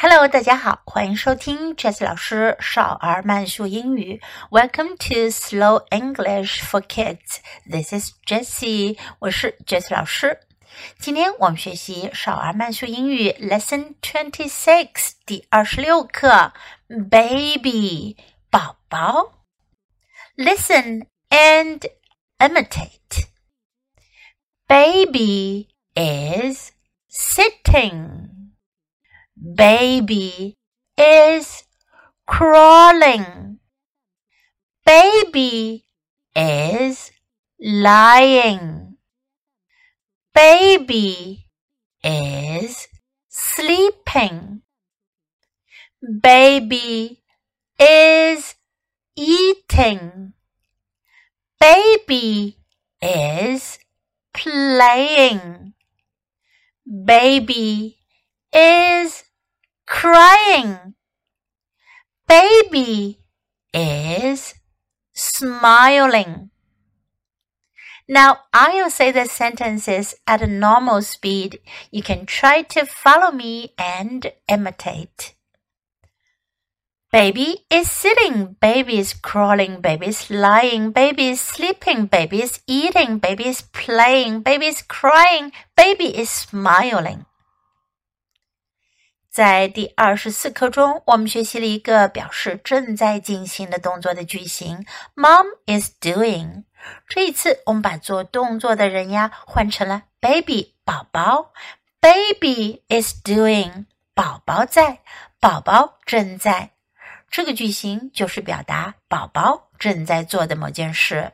[0.00, 4.22] Hello，大家好，欢迎收听 Jess 老师少儿慢速英语。
[4.48, 7.40] Welcome to Slow English for Kids.
[7.68, 10.38] This is Jessie，我是 Jess 老师。
[11.00, 16.52] 今天我们学习少儿慢速英语 Lesson Twenty Six 第二十六课
[17.10, 18.16] ，Baby
[18.50, 19.42] 宝宝。
[20.36, 21.90] Listen and
[22.38, 23.26] imitate.
[24.68, 26.70] Baby is
[27.10, 28.37] sitting
[29.40, 30.56] Baby
[30.96, 31.62] is
[32.26, 33.60] crawling.
[34.84, 35.86] Baby
[36.34, 37.12] is
[37.60, 38.96] lying.
[40.34, 41.46] Baby
[42.02, 42.88] is
[43.28, 44.62] sleeping.
[46.22, 47.22] Baby
[47.78, 48.54] is
[49.16, 50.32] eating.
[51.60, 52.58] Baby
[53.00, 53.78] is
[54.34, 55.74] playing.
[57.04, 57.98] Baby
[58.52, 59.27] is
[59.88, 60.94] crying.
[62.28, 63.20] Baby
[63.72, 64.54] is
[65.14, 66.50] smiling.
[68.06, 71.58] Now, I'll say the sentences at a normal speed.
[71.90, 75.34] You can try to follow me and imitate.
[77.10, 83.16] Baby is sitting, baby is crawling, baby is lying, baby is sleeping, baby is eating,
[83.16, 87.24] baby is playing, baby is crying, baby is smiling.
[89.38, 96.64] 在第二十四课中，我们学习了一个表示正在进行的动作的句型，Mom is doing。
[97.06, 101.52] 这一次，我们把做动作的人呀换成了 baby 宝宝
[102.00, 105.02] ，Baby is doing，宝宝在，
[105.38, 106.70] 宝宝正在。
[107.30, 111.30] 这个句型就是表达宝宝正在做的某件事。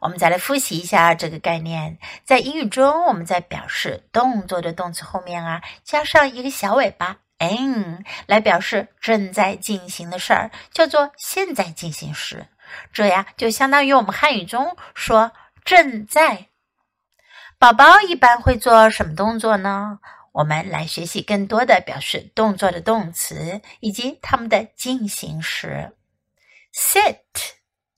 [0.00, 1.98] 我们再来复习一下这个概念。
[2.24, 7.18] 在英语中，我们在表示动作的动词后面啊，加上一个小尾巴。
[7.50, 12.46] In 来表示正在进行的事儿，叫做现在进行时。
[12.92, 15.32] 这呀，就相当于我们汉语中说
[15.64, 16.48] 正在。
[17.58, 19.98] 宝宝一般会做什么动作呢？
[20.32, 25.96] 我们来学习更多的表示动作的动词以及它们的进行时。
[26.72, 27.20] sit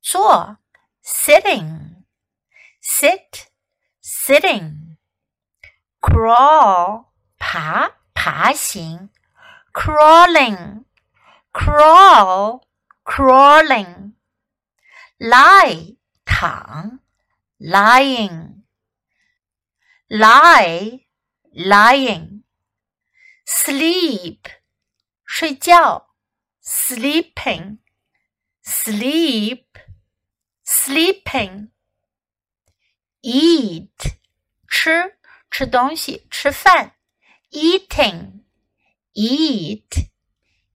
[0.00, 0.58] 坐
[1.04, 2.04] ，sitting
[2.80, 3.46] sit
[4.00, 4.96] sitting
[6.00, 7.06] crawl
[7.36, 9.10] 爬爬行。
[9.73, 10.85] crawling,
[11.53, 12.65] crawl,
[13.03, 14.13] crawling.
[15.19, 15.95] Lie,
[16.25, 16.99] 躺
[17.59, 18.63] lying,
[20.09, 21.05] lie,
[21.53, 22.43] lying.
[23.45, 24.47] Sleep,
[25.23, 26.07] 睡觉
[26.61, 27.77] sleeping,
[28.63, 29.65] sleep,
[30.63, 31.69] sleeping.
[33.21, 34.17] Eat,
[34.67, 35.17] 吃
[35.49, 36.95] 吃东西吃饭
[37.51, 38.43] eating
[39.13, 40.09] eat,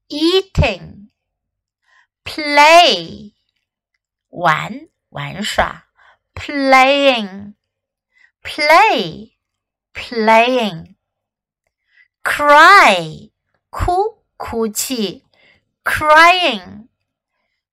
[0.08, 1.10] eating,
[2.24, 3.34] play,
[4.28, 5.84] 玩玩耍，
[6.34, 7.54] playing,
[8.42, 9.32] play,
[9.92, 10.94] playing,
[12.22, 13.30] cry,
[13.70, 15.24] 哭哭泣，
[15.84, 16.88] crying,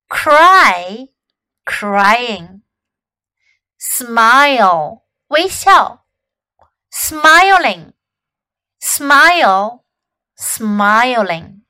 [0.09, 1.09] cry,
[1.66, 2.62] crying,
[3.79, 6.06] smile, 微笑，
[6.91, 7.94] smiling,
[8.79, 9.84] smile。
[10.38, 11.60] Smiling，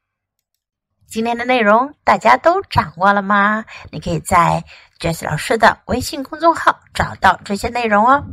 [1.08, 3.64] 今天的内容大家都掌握了吗？
[3.90, 4.64] 你可以在
[4.98, 8.24] Jess 老师的微信公众号找到这些内容哦。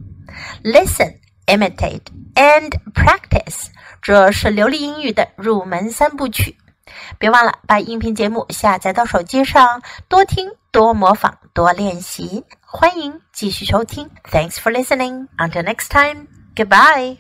[0.64, 2.04] Listen, imitate
[2.36, 3.68] and practice，
[4.02, 6.58] 这是流利英语的入门三部曲。
[7.18, 12.44] 别忘了把音频节目下载到手机上，多听、多模仿、多练习。
[12.62, 14.10] 欢迎继续收听。
[14.32, 15.28] Thanks for listening.
[15.38, 16.28] Until next time.
[16.56, 17.20] Goodbye.